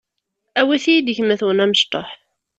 [0.59, 2.09] awit-iyi-d gma-twen amecṭuḥ.